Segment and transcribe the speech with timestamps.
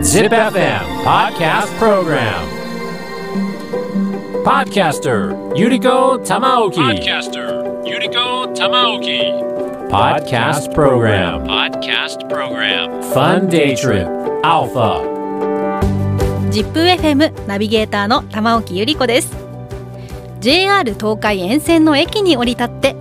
[0.00, 2.46] Zip FM Podcast Program
[4.44, 9.34] Podcaster Yuriko Tamaoki Podcaster Yuriko Tamaoki
[9.90, 14.06] Podcast Program Podcast Program Fun Day Trip
[14.44, 15.02] Alpha
[16.52, 19.32] ZIPFM ナビゲーターの玉置ゆり子です
[20.38, 22.94] JR 東海沿線の駅に降り立って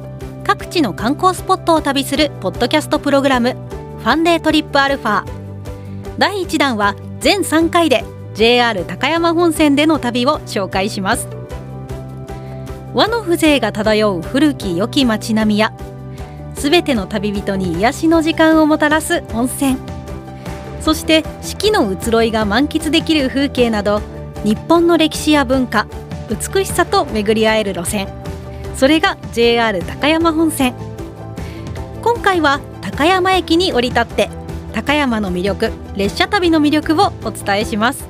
[0.44, 3.56] 各地の観光スポットを旅するポッドキャストプログラム
[4.04, 5.24] ファンデートリップアルファ。
[6.18, 8.04] 第1弾は全3回で
[8.34, 11.30] JR 高山本線での旅を紹介します。
[12.94, 15.74] 和の風情が漂う古き良き街並みや
[16.54, 19.78] すべての旅人に癒しの時間をもたらす温泉。
[20.82, 24.02] そして四季の移ろいが満喫できる風景など
[24.44, 25.88] 日本の歴史や文化
[26.30, 28.10] 美しさと巡り合える路線。
[28.76, 30.76] それが JR 高山本線。
[32.02, 32.60] 今回は
[32.96, 34.30] 高山駅に降り立って
[34.72, 38.08] 高山の魅力列車旅の魅力をお伝えします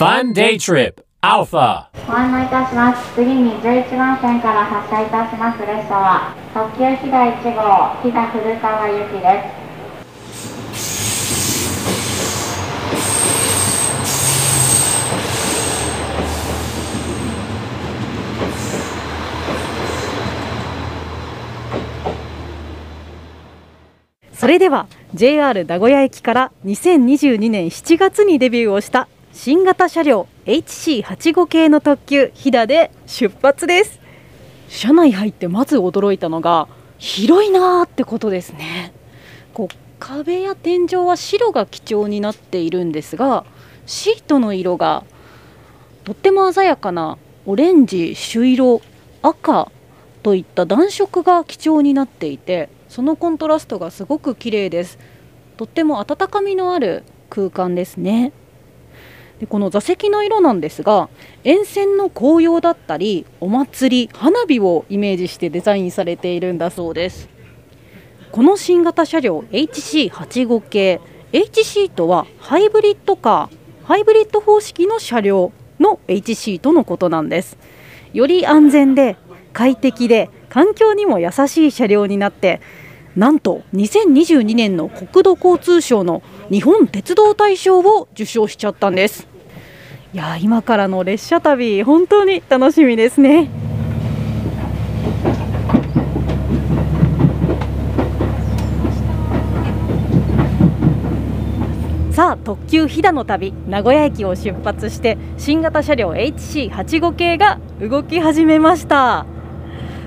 [0.00, 3.14] Fun Day Trip Alpha ご案内いたします。
[3.16, 9.65] 次に11番線から発車いたします列車は、特急ひだ1号、飛騨古川行きです。
[24.46, 33.98] それでは JR 名古屋駅から2022年7月にデビューをした新型車両 HC85 系の特急ひだで出発です。
[34.68, 38.92] 車内入ってまず驚いたのが広いなーってことですね。
[39.52, 43.44] こう壁や天井は白が基調になっているんですが
[43.84, 45.02] シートの色が
[46.04, 48.80] とっても鮮やかなオレンジ、朱色、
[49.22, 49.72] 赤
[50.22, 54.98] といった暖色が基調になっていてそのコントラストがすごく綺麗です。
[55.56, 58.32] とっても温かみのある空間ですね。
[59.40, 61.10] でこの座席の色なんですが
[61.44, 67.28] 沿線の紅葉だったりお祭り花火をイメージしてデザインされているんだそうです。
[68.32, 71.00] この新型車両 HC85 系
[71.32, 73.56] HC とはハイブリッドカー。
[73.86, 77.56] ハイブリッド方式の車両の HC とのことなんです。
[78.12, 79.16] より安全で
[79.52, 82.60] 快適で環境にも優しい車両になって
[83.16, 89.26] なんと2022年の国土交通省の日本鉄道大賞を受賞しちゃったんです。
[90.12, 93.48] いや今からの列車旅本当に楽しみですね。
[102.10, 109.24] さあ特急ひだの旅名古屋駅を出発して新型車両 HC85 系が動き始めました。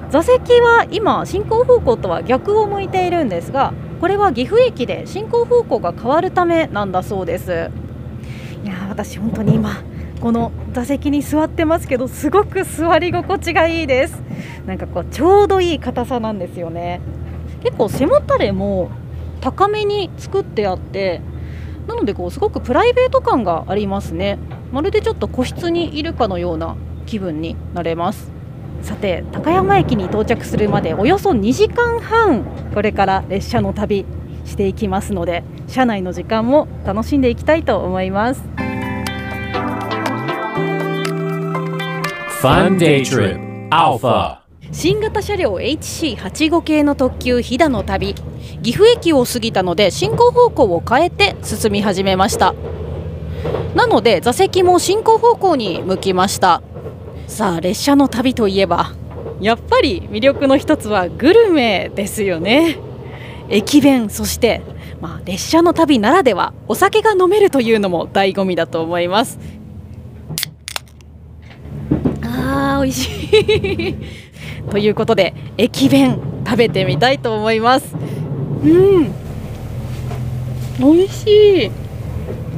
[0.09, 7.70] 座席は今進行方向とは逆を向いているんですがこれは岐阜駅で進行方向が変わるためなんだそうです。
[8.64, 9.84] いや私本当に今
[10.20, 14.22] この座席に座ってますけどすごく座り心地がいいです。
[14.66, 17.02] なんかこうちょうどいい硬さなんですよね。
[17.62, 18.90] 結構背もたれも
[19.41, 21.22] 高めに作ってあって
[21.88, 24.40] なのでこうすごくプライベート感がありますね。
[24.72, 28.39] まるでちょっと個室にいるかのような気分になれます。
[28.81, 34.06] さて高山駅に到着するまでおよそ2時間半これから列車の旅
[34.45, 38.41] していきますので車内の時間も楽しんでいきたいと思います。
[42.41, 44.40] Fun Day Trip Alpha
[44.72, 48.16] 新型車両 HC85 系の特急飛騨の旅
[48.61, 52.53] 岐阜駅を過ぎたので進行方向を変えて進み始めました。
[53.75, 56.61] なので座席も進行方向に向きました
[57.29, 58.91] さあ列車の旅といえば
[59.40, 62.78] やっぱり魅力の一つはグルメですよね。
[63.50, 64.62] 駅弁そして、
[65.00, 69.40] まあ、列車の旅ならではお酒が飲めるというのも醍醐味だと思います。
[72.23, 73.09] あー美味し
[73.90, 73.96] い。
[74.72, 77.96] ということで駅弁食べてみたいと思います。
[78.63, 79.13] うん。
[80.79, 81.66] 美味しい。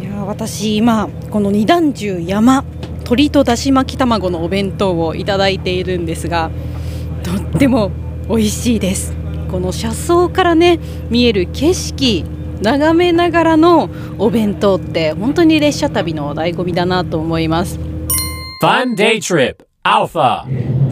[0.02, 2.64] いや私今この二段重山
[3.12, 6.50] 鶏とだし巻き卵のお弁当をいただいているんですが
[7.24, 7.92] とっても
[8.30, 9.14] 美味しいです。
[9.52, 10.80] この車窓からね
[11.10, 12.24] 見える景色
[12.62, 17.78] 眺めながらのお弁当って本当に列車旅の醍醐味だなと思います。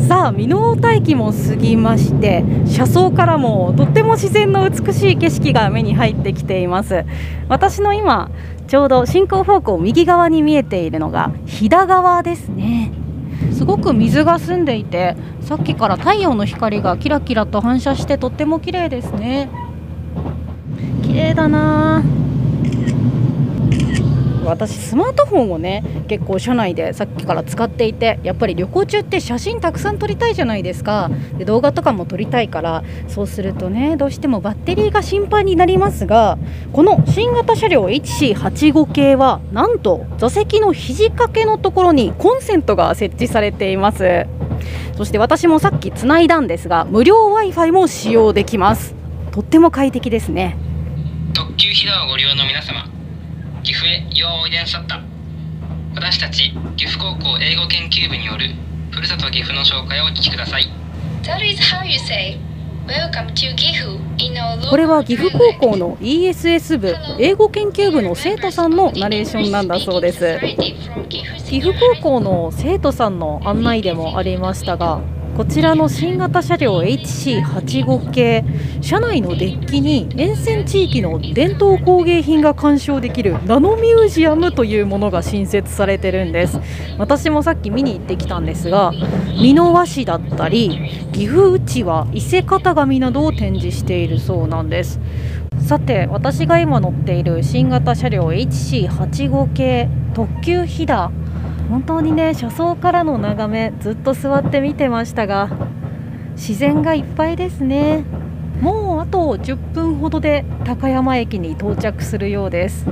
[0.09, 7.05] さあ箕面大木も過ぎまして車窓からもとっても自然の美しい景色が目に入ってきています。
[7.47, 8.31] 私の今
[8.67, 12.91] ちょうど進行方向右側に見えているのが飛騨川ですね。
[13.53, 19.47] すごく水が澄んでいてさっきから太陽の光がキラキラと反射してとっても綺麗ですね。
[21.03, 22.01] 綺麗だな。
[24.49, 31.09] 私スマートフォンをね結構車内でさっきから使っていてやっぱり旅行中って写真たくさん撮りたいじゃないですか。
[31.37, 36.37] で動画とかも撮りたいからそうするとねどうしてもバッテリーが心配になりますが
[36.73, 44.25] この新型車両 HC85 系はなんと座席の肘掛けのところにコンセントが設置されています。
[44.97, 48.95] そして私もさっきつないだんですが無料 w i f i も使用できます。
[49.31, 50.57] とっても快適ですね。
[51.33, 52.98] 特急ひだをご利用の皆様
[53.69, 54.99] 岐阜へようおいでなさった。
[55.93, 58.49] 私たち岐阜高校英語研究部による
[58.89, 60.63] ふるさと岐阜の紹介をお聞きください。
[61.21, 62.39] That is how you say
[62.87, 70.39] Welcome to Gifu in our これは岐阜高校の ESS 部英語研究部の生徒さんのナレーションなんだそうです。
[71.47, 74.99] 岐阜高校の生徒さんの案内でもありましたが
[75.35, 78.43] こちらの新型車両 HC85 系
[78.81, 86.59] 車内のデッキに沿線地域の伝統工芸品が鑑賞できるナノミュージアムというものが新設されてるんです。
[86.97, 88.91] 私もさっき見に行ってきたんですが
[89.41, 94.99] 美濃和紙だったり岐阜うちわ伊勢型紙などを展示しているそうなんです。
[95.59, 101.11] さて私が今乗っている新型車両 HC85 系特急ひだ
[101.69, 105.49] 本当にね車窓からの眺めずっと座って見てましたが
[106.31, 108.03] 自然がいっぱいですね
[108.59, 112.85] もうあと10分ほどで高山駅に到着するようです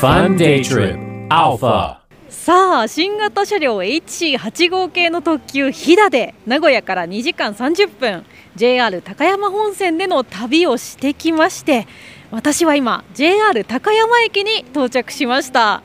[0.00, 2.00] Fun Day Trip Alpha.
[2.30, 8.24] さあ新型車両 HC85 系の特急ひだで名古屋から2時間30分
[8.56, 11.86] JR 高山本線での旅をしてきまして
[12.30, 15.82] 私は今 JR 高山駅に到着しました。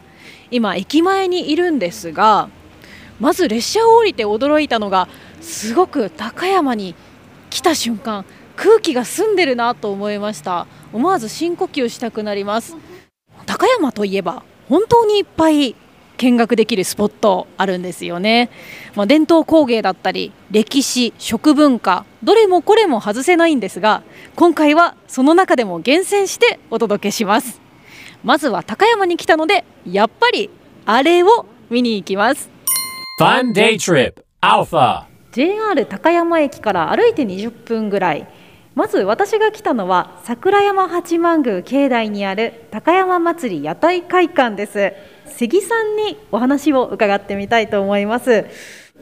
[0.51, 2.49] 今駅前にいるんですが
[3.19, 5.07] まず列車を降りて驚いたのが
[5.41, 6.93] すごく高山に
[7.49, 8.25] 来た瞬間
[8.55, 10.67] 空気が澄んでるなと思いました。
[10.93, 12.75] 思わず深呼吸したくなります。
[13.47, 15.75] 高山といえば本当にいっぱい
[16.17, 18.49] 見学できるスポットあるんですよね、
[18.95, 24.03] まあ、伝統工芸だったり歴史食文化どれもこれも外せないんですが
[24.35, 27.61] 今回はその中でも厳選してお届けします。
[28.23, 30.49] まずは高山に来たのでやっぱり
[30.85, 32.49] あれを見に行きます。
[33.21, 35.03] Fun Day Trip Alpha.
[35.31, 38.27] JR 高山駅から歩いて20分ぐらい。
[38.73, 44.91] まず私が来たのは桜山八幡宮境内にある高山祭り屋台会館です
[45.25, 48.45] 関さんにお話を伺ってみたいと思います。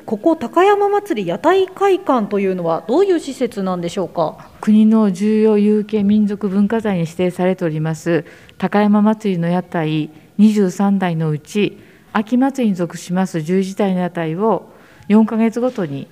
[0.06, 4.50] ここ高山祭屋台会館というのはどういう施設なんでしょうか？
[4.60, 8.26] 国の重要有形民族文化財に指定されております。
[8.58, 10.10] 高山祭りの屋台
[10.40, 11.78] 23台のうち
[12.12, 14.70] 秋祭りに属します11台の屋台を
[15.10, 16.08] 4ヶ月ごとに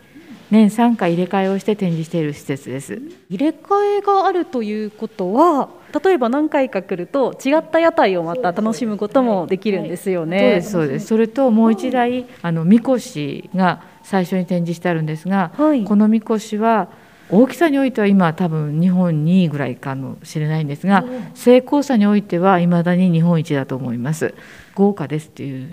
[0.52, 3.02] 年3回入れ替えをして展示している施設です。
[3.30, 5.70] 入れ替えがあるということは
[6.04, 10.40] 例えば何回か来ると違った屋台をまた楽しむこともできるんですよそうね。
[10.40, 11.08] ですそうです。
[11.08, 16.90] それともう一台あのみこしが最初に展示してあるんですが、はいこのみこしは
[17.30, 24.34] 大きさにおいては今多分日本2位ぐらいかもしれないんですが、成功さにおいては未だに日本一だと思います。
[24.76, 25.70] 豪華ですっていう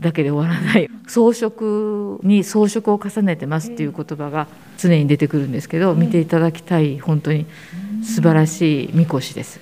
[0.00, 4.46] だけで終わらない装飾に装飾を重ねてますっていう言葉が
[4.76, 7.46] 常に出てくるんですけど見ていただきたい本当に
[8.04, 9.60] 素晴らしいみこしです。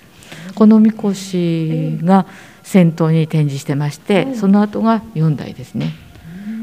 [0.55, 2.27] このみこしが
[2.63, 5.95] 先頭に展示してましてその後が4台ですね。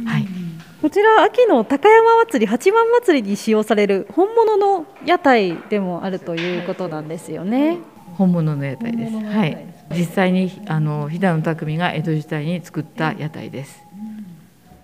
[0.05, 0.27] はい
[0.81, 7.77] こちら秋の高山祭り八幡祭りに使用される本物の屋台でもあるということなんですよね。
[8.17, 9.15] 本物の屋台です。
[9.15, 9.65] はい。
[9.91, 13.84] 実際にあの飛騨の匠が江戸時代に作った屋台です。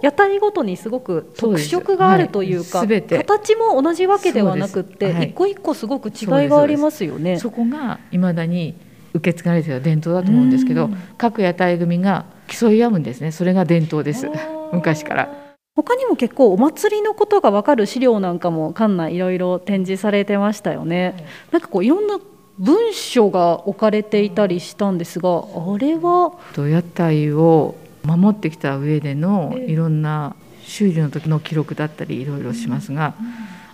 [0.01, 7.37] 屋台ごとにすごく特色があるというか、はい形も同じわけではなくって、はい一個一個すごく違いがありますよね。
[7.39, 8.75] そこが未だに
[9.13, 13.31] 受け継がれている伝統だと思うんですけど、各屋台組が競い合うんですね。
[13.31, 14.29] それが伝統です。
[14.71, 15.49] 昔から。
[15.75, 21.25] 他にも結構お祭りのことが分かる資料なんかも館内いろいろ展示されてましたよね。
[21.51, 22.19] なんかこういろんな
[22.59, 26.37] 文書が置かれていたりしたんですが、あれは？
[26.53, 33.15] と屋台を守ってきた上でのいろんな修理の時の記録だったりいろいろしますが、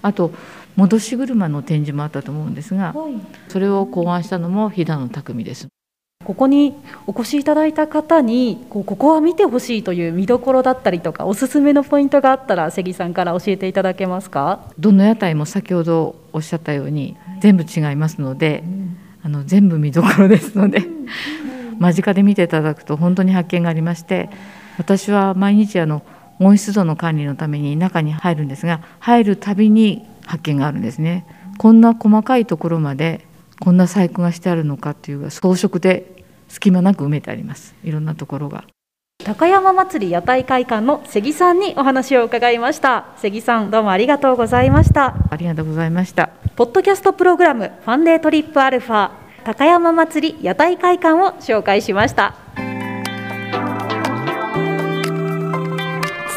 [0.04, 0.32] あと
[0.76, 2.94] 戻し車の展示もあったと思うんですが、
[3.48, 5.68] それを考案したのも飛騨の匠です。
[6.26, 6.76] ここに
[7.08, 14.72] お越しいただいた方にこうここは見てほしいという見どころだったりとかおすすめのポイントがあったら関さんから教えていただけますか？
[14.80, 18.64] どの屋台も先ほどおっしゃったように全部違いますので、
[19.24, 20.82] あの全部見どころですので、
[21.80, 24.30] 間近で見ていただくと本当に発見がありまして
[24.78, 26.04] 私は毎日あの
[26.40, 31.26] 温湿度の管理のために中に入るんですが入るたびに発見があるんですね。
[31.58, 33.26] こんな細かいところまで
[33.62, 36.15] こんな細工がしてあるのかっていう装飾で
[36.56, 37.76] 隙間なく埋めてあります。
[37.84, 38.64] いろんなところが。
[39.26, 43.08] 高山祭り屋台会館の関さんにお話を伺いました。
[43.18, 45.16] 関さんどうもありがとうございました。
[45.30, 46.30] ありがとうございました。
[46.56, 49.12] ポッドキャストプログラムファンデートリップアルファ
[49.44, 52.36] 高山祭り屋台会館を紹介しました。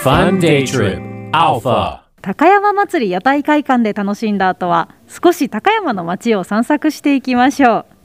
[0.03, 7.98] Fun Day Trip Alpha 高山祭り屋台会館で楽しんだ後は少し高山の街を散策していきましょう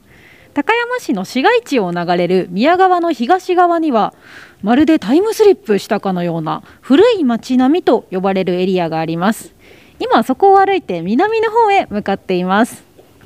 [0.53, 4.13] 高山市の市街地を流れる宮川の東側には
[4.61, 9.53] まるでタイムスリップしたかのような古い街並みと呼ばれるエリアがあります。
[9.99, 12.83] 今そこを歩いて南の方へ向かっています。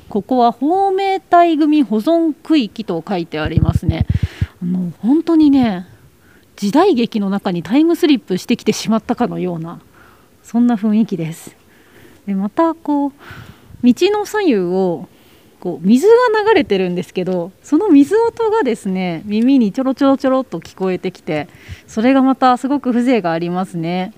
[0.08, 4.06] ここは芳名帯組保存区域と書いてありますね。
[4.62, 5.86] あの本当にね
[6.56, 9.80] 時代劇の中にタイムスリップしてきてしまったかのような
[10.42, 11.54] そんな雰囲気です。
[12.26, 13.12] でまたこう
[13.84, 15.08] 道の左右を
[15.60, 21.48] こう水が流れてるんですけどその水音がですね耳にちょろちょろちょろっと聞こえてきて
[21.86, 24.12] それがまたすごく風情がありますね。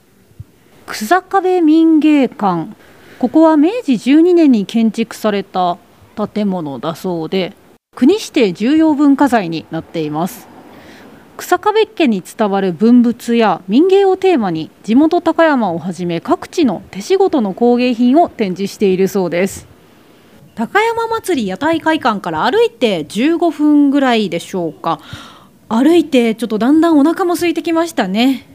[0.87, 2.75] 草壁民芸館
[3.19, 5.79] ここは明治12年に建築された
[6.35, 7.53] 建物だそうで
[7.95, 10.49] 国指定重要文化財になっています。
[11.37, 19.70] 草壁家に伝わる文物や民芸をテーマに地元高山をはじめ各地の手仕事の工芸品を展示しているそうです。
[20.55, 25.01] 高山祭り屋台会館から歩いて15分ぐらいでしょうか。
[25.69, 28.47] 歩いてちょっとだんだんお腹も空いてきましたね。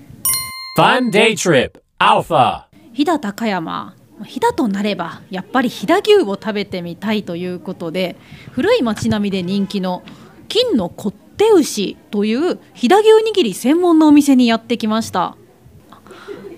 [0.78, 2.66] Fun Day Trip Alpha.
[2.94, 3.96] 飛騨高山。
[4.24, 8.16] 飛騨となればやっぱり飛騨牛を食べてみたいということで
[8.52, 10.04] 古い町並みで人気の
[10.48, 13.10] 金のこって牛という飛騨牛
[13.40, 15.38] 握り専門のお店にやってきました。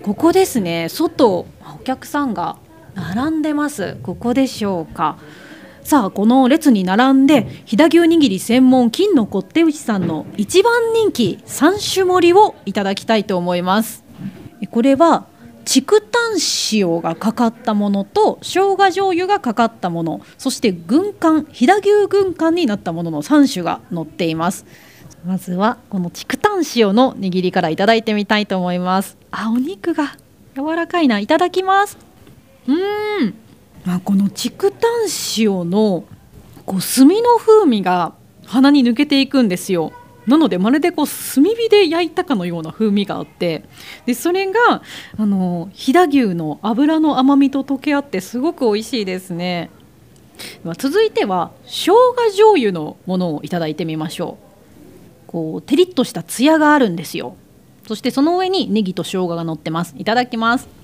[0.04, 0.88] ここですね。
[0.90, 1.46] 外お
[1.84, 2.58] 客さんが
[2.98, 3.98] 並んでます。
[4.02, 5.18] ここでしょうか。
[5.84, 14.04] さあこの列に並んで飛騨牛握り専門金のこって牛さんの一番人気3種盛りをいただきたいと思います。
[14.70, 15.28] これは
[15.64, 16.38] 竹炭
[16.74, 24.66] 塩がかかったものと生姜醤油がかかったものそして軍艦飛騨牛軍艦になったものの3種が載っています。
[25.26, 29.18] まずはこの竹炭塩の握りからいただいてみたいと思います。
[29.32, 30.18] あお肉が
[30.56, 31.20] 柔らかいな。
[31.20, 32.07] いただきます。
[32.68, 33.34] うーん。
[33.86, 34.82] あこの竹炭
[35.38, 36.04] 塩の
[36.66, 38.14] こう炭の風味が
[38.46, 39.94] 鼻に抜けていくんですよ。
[40.26, 43.64] なのでまるでこう炭火で焼いたかのような風味があって。
[44.06, 44.82] でそれが
[45.18, 49.70] あの飛騨牛の脂の甘みと溶け合ってすごく美味しいですね。
[50.66, 54.38] まあ続いては生姜醤油のものをいただいてみましょ
[55.28, 55.32] う。
[55.32, 57.38] こうテリッとしたツヤがあるんですよ。
[57.88, 59.96] そしてその上にネギと生姜が乗ってます。
[59.98, 60.77] いただきます。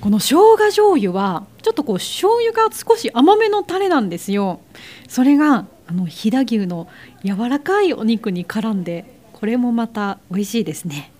[0.00, 4.60] この生姜醤油はちょっとこう醤油が少し甘めのタレなんですよ。
[5.08, 6.88] それがあの飛騨牛の
[7.24, 11.10] 柔らかいお肉に絡んでこれもまた美味しいですね。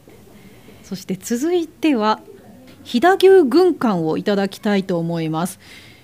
[0.85, 2.21] そして続いては
[2.85, 5.59] 飛騨牛軍艦をいただきたいと思います。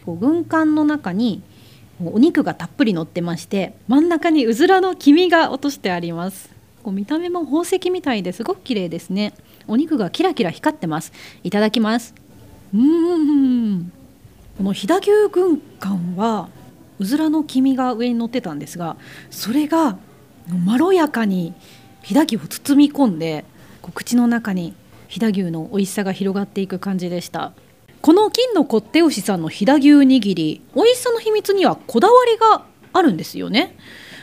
[0.04, 1.42] こう軍艦の中に
[2.04, 6.50] お肉がたっぷり乗ってまして真ん中にうずらの黄身が落としてあります。
[6.82, 9.34] こう見た目も宝石みたいですごく綺麗ですね。
[9.69, 11.12] お肉がキラキラ光ってます。
[11.42, 12.14] いただきます。
[12.75, 13.92] うーん。
[14.57, 16.49] この飛騨牛軍艦は
[16.99, 18.97] うずらの黄身が上に乗ってたんですが
[19.31, 19.99] それが
[20.64, 21.54] まろやかに
[22.02, 23.45] 飛騨牛を包み込んで
[23.81, 24.75] こう口の中に
[25.09, 27.52] 飛騨牛の美味しさが広がっていく感じでした。
[28.00, 33.76] この金のこって牛さんの飛騨牛握り美味しさの秘密にはこだわりがあるんですよね。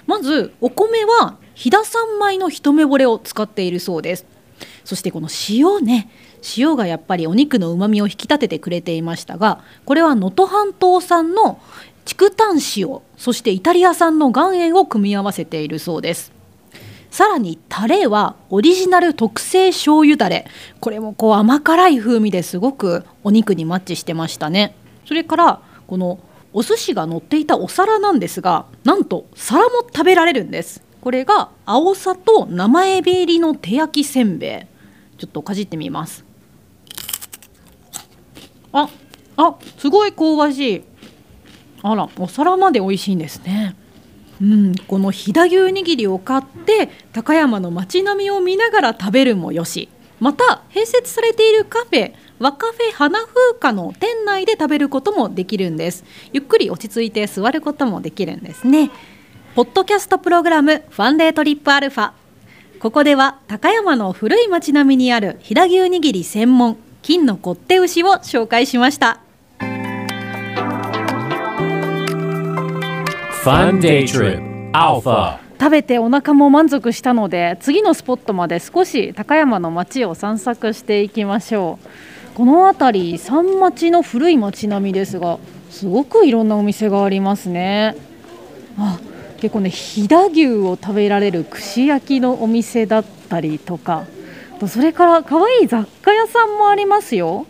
[0.06, 4.26] まずお米は飛騨産米の一目惚れを使っているそうです。
[4.84, 6.10] そしてこの塩ね
[6.58, 11.60] 塩がやっぱりお肉のうまみを引き立ててくれていましたがこれは能登半島産の
[12.06, 16.32] 竹炭塩そしてイタリア産の岩塩を組み合わせているそうです。
[17.12, 20.46] さらにタレはオリジナル特製醤油だれ
[20.80, 24.76] これもこう甘辛い風味ですごくお肉にマッチしてましたね。
[25.06, 26.20] それからこの
[26.54, 30.84] お寿司が乗っていたお皿なんですがなんと皿も食べられるんです。
[31.02, 35.18] これが青さと生エビ入りの手焼きせんべい。
[35.18, 36.26] ちょっとかじってみます。
[38.72, 38.90] あ
[39.38, 40.84] あすごい香ばしい。
[41.82, 43.76] あらお皿まで美味しいんですね。
[44.42, 49.90] うん、この飛騨牛握りを買って高山の街並みを見ながら食べるもよし。
[50.20, 56.04] また併設されているカフェ和カフェ花風花の店内で食べることもできるんです。
[56.34, 58.92] ゆっくり落ち着いて座ることもできるんですね。
[59.56, 62.12] ポッドキャストプログラムファンデートリップアルファ。
[62.80, 69.22] ここでは高山の古い町並みにある飛騨牛握り専門金のこって牛を紹介しました。
[73.44, 82.36] Fun Day Trip Alpha 食べてお腹も満足したので次のスポットまで少し高山の街を散策していきましょう。
[82.36, 85.40] この辺り山町の古い町並みですが
[85.72, 87.96] すごくいろんなお店がありますね。
[88.78, 89.00] あ
[89.40, 94.06] 結構ね飛騨牛を食べられる串焼きのお店だったりとか
[94.68, 97.48] それから可愛い雑貨屋さんもありますよ。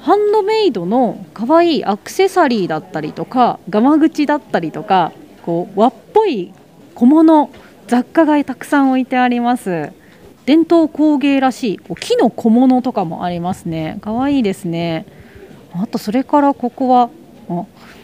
[0.00, 5.12] ハンドメイドの可愛いアクセサリーだったりとかガマ口だったりとか
[5.44, 6.52] こう和っぽい
[6.94, 7.50] 小物
[7.86, 9.92] 雑貨がたくさん置いてあります。
[10.46, 13.98] 伝統工芸らしいこう木の小物とかもありますね。
[14.00, 15.06] 可愛いですね。
[15.72, 17.10] あとそれからここは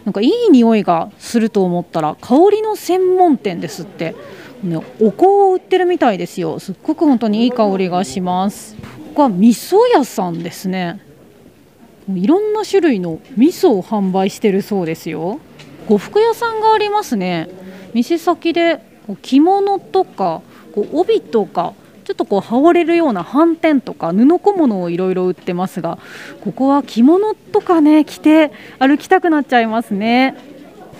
[0.06, 4.14] なんかいい匂いがすると思ったら香りの専門店ですって、
[4.62, 6.60] ね、お香を売ってるみたいですよ。
[6.60, 8.76] すっごく本当にいい香りがします。
[8.76, 8.82] こ
[9.16, 11.00] こは味噌屋さんですね。
[12.14, 15.40] いろんな種類の味噌を販売してるそうですよ。
[15.88, 17.48] 呉服屋さんがありますね。
[17.92, 18.76] 店先で
[19.08, 20.40] こう着物とか
[20.72, 21.74] こう帯とか
[22.06, 25.98] ちょっとこう羽織れるような斑点とか布小物をいろいろ売ってますが
[26.44, 30.36] ここは着物とかね着て歩きたくなっちゃいますね。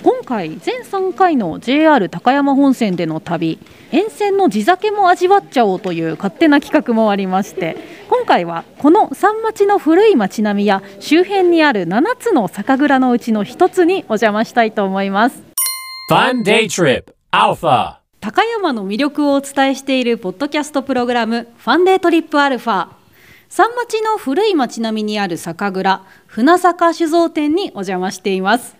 [0.02, 3.58] 今回全3回の JR 高山本線での旅
[3.90, 7.76] 沿線の地酒も味わっちゃおうという勝手な企画もありまして
[8.08, 15.42] 今回はこの山町の古い町並みや周辺にある7つの酒蔵のうちの1つにお邪魔したいと思います。
[18.26, 22.88] 高山の魅力をお伝えしているポッドキャストプログラムファンデートリップアルファ。
[23.48, 28.74] 山町の古い町並みにある酒蔵船坂酒造店にお邪魔しています。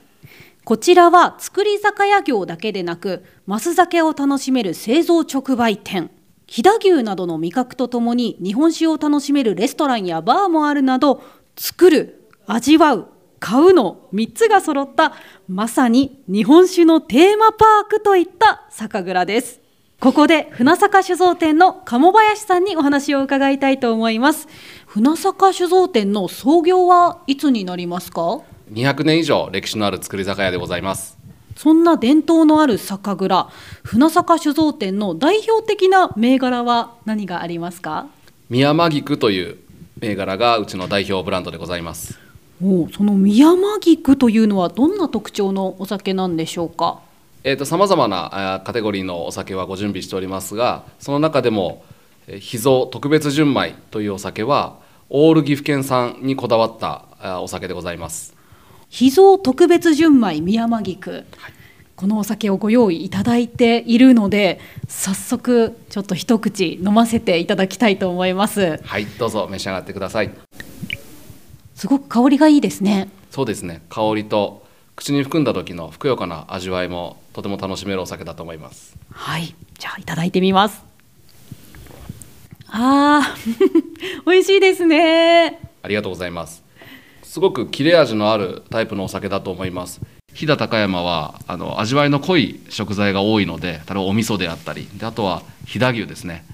[0.65, 6.11] こちらは造り酒屋業だけでなく増酒を楽しめる製造直売店。
[6.49, 11.23] 飛騨牛などの味覚とともに日本酒を楽しめるレストランやバーもあるなど
[11.55, 13.09] 作る味わう
[13.41, 15.15] 買うの3つが揃った
[15.49, 19.61] まさに日本酒のテーマパークといった酒蔵です。
[20.01, 24.47] ここで船坂酒造店の鴨林さんにお話を伺いたいと思います。
[24.87, 28.41] 船坂酒造店の創業はいつになりますか
[28.73, 31.17] ？200年以上歴史のある造り酒屋でございます。
[31.57, 33.49] そんな伝統のある酒蔵
[33.83, 38.07] 船坂酒造店の代表的な銘柄は何がありますか？
[38.51, 39.57] 宮間菊という
[39.99, 42.19] 銘柄がうちの代表ブランドでございます
[42.63, 47.01] おその宮間菊というのはどんな特徴のお酒なんでしょうか？
[47.45, 51.85] えーとさまざまなカテゴリーのお酒はご準備しておりますがその中でも
[52.27, 54.79] えー秘蔵特別純米というお酒は
[55.11, 58.35] オール岐阜県産にこだわったお酒でございます。
[58.89, 61.25] 秘蔵特別純米宮間菊、
[61.95, 68.81] このお酒をご用意いただいているので早速ちょっと一口飲ませていただきたいと思います。
[68.83, 70.31] はいどうぞ召し上がってください
[71.77, 73.11] すごく香りがいいですね。
[73.31, 73.83] そうですね。
[73.91, 74.65] 香りと
[74.97, 78.97] 口に含んだ時のふくよかな味わいもとても楽しめるお酒だと思います。
[79.13, 79.55] はい。
[79.79, 80.83] じゃあいただいてみます。
[82.69, 84.25] あー。
[84.25, 85.61] 美味しいですね。
[85.83, 86.65] ありがとうございます。
[87.23, 90.01] すごく切れ味のあるタイプのお酒だと思います。
[90.33, 96.47] 飛騨高山はあの味わいの濃い食材が多いので例えばお味噌であったりであとは飛騨牛ですね。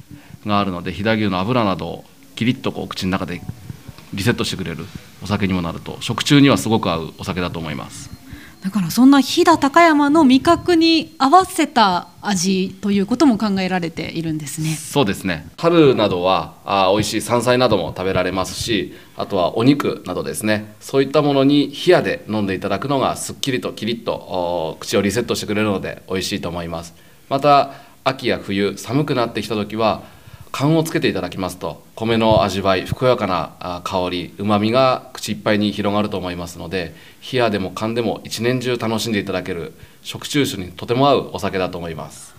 [0.44, 2.04] があるので飛騨牛の油などを
[2.34, 3.40] キリッとこう口の中で
[4.14, 4.84] リセットしてくれる
[5.22, 8.10] お酒にもなると食中にはすごく合うお酒だと思います。
[8.62, 14.76] だからそんな飛騨高山の味覚に合わせた味ということも考えられているんですね。
[14.76, 15.48] そうですね。
[15.58, 20.76] 春などはあ美味しい山菜なども食べられますしあとはお肉などですね。
[20.78, 26.94] そういったものに冷やで飲んでいただくのがすっきりとキリッとお口をリセットしてくれるので美味しいと思います。
[27.28, 27.72] また
[28.04, 30.04] 秋や冬寒くなってきた時は
[30.52, 36.94] 缶をつけていただきますと米の味わいふくよかなあ香りうまみが口いっぱいに広がると思いますので
[37.32, 42.32] 冷やでも缶でも一年中楽しんでいただける食中酒にとても合うお酒だと思います。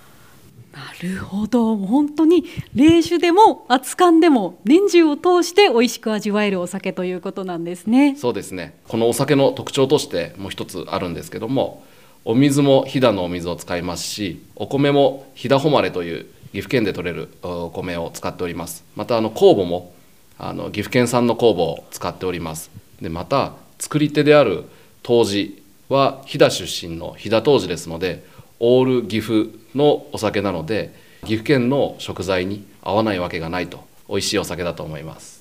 [0.73, 1.77] なるほど。
[1.77, 8.15] 本当に冷酒でも熱燗でも年中を通して美味しく味わえるお酒ということなんですね。
[8.17, 8.75] そうですね。
[8.87, 11.83] このお酒の特徴としてもう一つあるんですけども
[12.25, 18.85] お水も飛騨のお水を使いますしお米も飛騨誉れという岐阜県で採れるお米を使っております。
[18.95, 19.93] またあの酵母も
[20.37, 22.69] あの岐阜県産の酵母を使っております。
[23.01, 24.63] でまた作り手である
[25.01, 28.23] 杜氏は飛騨出身の飛騨杜氏ですので
[28.59, 35.32] オール岐阜のお酒なので岐阜県の食材に合わないわけがないと美味しいお酒だと思います。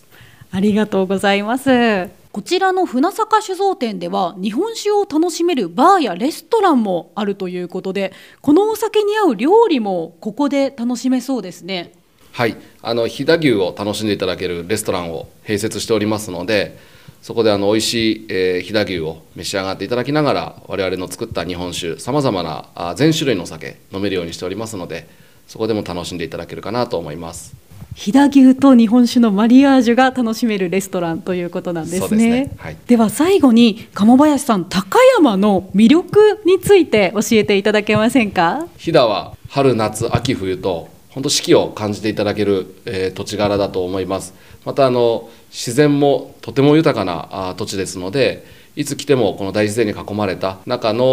[0.54, 2.10] ありがとうございます。
[2.30, 11.92] こちらの船坂酒造店では日本酒を楽しめるバーやレストランもあるということでこのお酒に合う料理もここで楽しめそうですね。
[12.32, 16.78] はい、あの飛騨牛を楽しんでいただけるレストランを併設しておりますので
[17.22, 25.08] そこであの美味しい、えー飛騨牛を召し上がっていただきながら我々の作った日本酒さまざまなあ全種類のお酒飲めるようにしておりますので
[25.46, 27.54] そこでも楽しんでいただけるかなと思います。
[27.94, 32.00] 飛騨牛と日本酒のマリアージュが楽しめるレストランということなんですね。
[32.00, 38.66] ですねはいでは最後に鴨林さん高山の魅力について教えていただけませんか？
[38.78, 44.32] 飛騨は春夏秋冬と本当四季を感じていただける、えー土地柄だと思います
[44.64, 51.04] またあの自然もとても豊かなあ土地ですのでいつ来てもこの大自然に囲まれた中の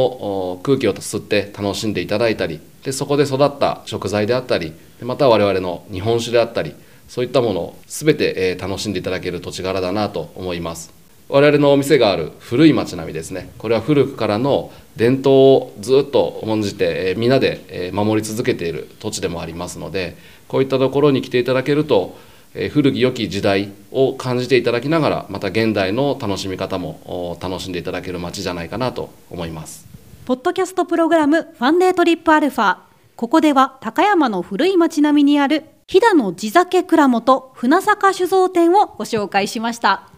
[0.53, 6.75] お空気を吸って楽しんでいただいたりでそこで育った食材であったりでまた我々の日本酒であったり
[7.07, 10.93] そういったものを全て、えー楽しんでいただける土地柄だなと思います
[11.27, 22.17] 我々のお店がある古い町並みですねこれは古くからの伝統をずっと重んじて、えー皆で、えー守り続けている土地でもありますのでこういったところに来ていただけると、
[22.53, 29.88] えー古き良き時代を感じていただきながらまた現代の楽しみ方も楽しんでいただける街じゃないかなと思います
[30.25, 32.88] ポッドキャストプログラムファンデートリップアルファ。
[33.19, 40.10] ここでは高山の古い町並みにある飛騨の地酒蔵元船坂酒造店をご紹介しました。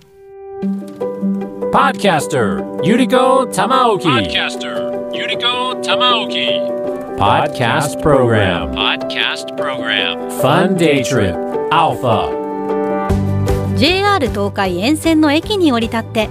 [13.78, 16.30] JR 東海沿線の駅に降り立って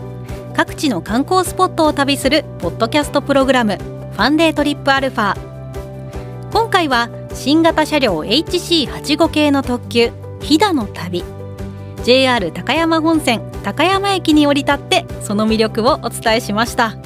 [0.55, 5.50] 各地の観光スポットを旅するポッドキャストプログラムファンデートリップアルファ
[6.53, 10.11] 今回は新型車両 HC85 系の特急
[10.41, 11.23] 飛騨の旅。
[12.03, 16.97] JR 高山本線高山駅に降り立ってその魅力をお伝えしました。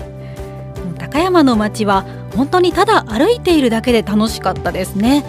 [0.99, 5.25] 高山の街は本当にただ歩いているだけで楽しかったですね。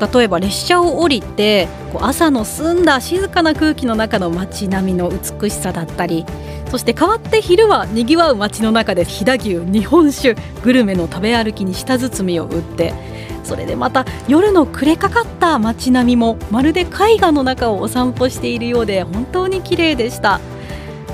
[0.00, 6.26] 例えば列車を降りてこう朝の澄んだ静かな空気の中の街並みの美しさだったり
[6.70, 12.92] そして代わって昼はにぎわう街の中で飛騨牛日本酒グルメの食べ歩きに舌包みを打って
[13.44, 20.40] それでまた夜の暮れかかった街並みもまるで絵画の中をお散歩しているようで本当に綺麗でした。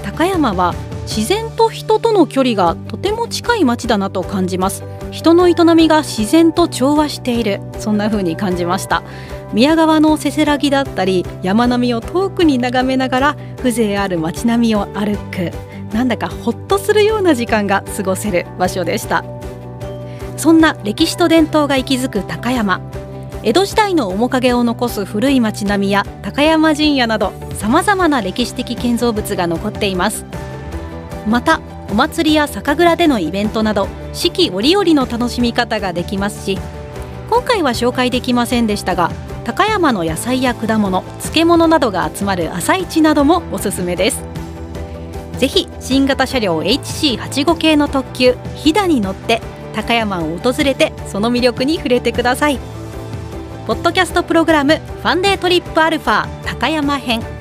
[0.03, 4.83] 高山は自然と人との距離がとても近い街だなと感じます。
[5.13, 7.61] 人の営みが自然と調和している。
[7.79, 9.03] そんな風に感じました。
[9.53, 15.53] 宮川のせせらぎだったり山並みを遠くに眺めながら風情ある街並みを歩く。
[15.93, 19.23] なんだかほっとするような時間が過ごせる場所でした。
[20.39, 22.81] そんな歴史と伝統が息づく高山。
[23.43, 30.25] 江戸時代の面影を残す古い町並みや高山陣屋などさまざまな歴史的建造物が残っています。
[31.29, 36.59] またお祭りや酒蔵でのイベントなど四季折々の楽しみ方ができますし
[37.29, 39.11] 今回は紹介できませんでしたが
[39.45, 44.23] 高山の野菜や果物漬物などが集まる朝市などもおすすめです。
[45.39, 49.43] ぜひ新型車両 HC85 系の特急飛騨に乗って
[49.75, 52.61] 高山を訪れてその魅力に触れてください。
[53.67, 57.32] ポッドキャストプログラムファンデートリップアルファ高山編。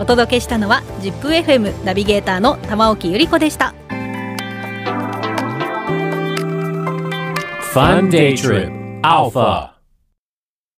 [0.00, 3.74] お届けしたのは ZIPFM ナビゲーターの玉置ゆり子でした
[7.74, 8.70] Fun Day Trip
[9.02, 9.73] Alpha.